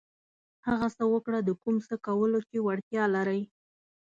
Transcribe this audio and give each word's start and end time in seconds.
هغه 0.67 0.87
څه 0.97 1.03
وکړه 1.13 1.39
د 1.43 1.49
کوم 1.61 1.75
څه 1.87 1.95
کولو 2.05 2.39
چې 2.49 2.57
وړتیا 2.65 3.03
لرئ. 3.15 3.41